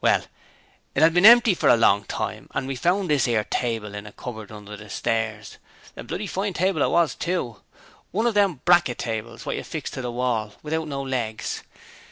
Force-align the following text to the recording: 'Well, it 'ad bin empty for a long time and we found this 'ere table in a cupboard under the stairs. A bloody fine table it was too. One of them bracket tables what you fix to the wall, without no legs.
'Well, 0.00 0.24
it 0.96 1.04
'ad 1.04 1.14
bin 1.14 1.24
empty 1.24 1.54
for 1.54 1.68
a 1.68 1.76
long 1.76 2.02
time 2.02 2.48
and 2.52 2.66
we 2.66 2.74
found 2.74 3.08
this 3.08 3.28
'ere 3.28 3.44
table 3.44 3.94
in 3.94 4.08
a 4.08 4.12
cupboard 4.12 4.50
under 4.50 4.76
the 4.76 4.90
stairs. 4.90 5.58
A 5.96 6.02
bloody 6.02 6.26
fine 6.26 6.52
table 6.52 6.82
it 6.82 6.90
was 6.90 7.14
too. 7.14 7.60
One 8.10 8.26
of 8.26 8.34
them 8.34 8.60
bracket 8.64 8.98
tables 8.98 9.46
what 9.46 9.54
you 9.54 9.62
fix 9.62 9.88
to 9.92 10.02
the 10.02 10.10
wall, 10.10 10.54
without 10.64 10.88
no 10.88 11.00
legs. 11.00 11.62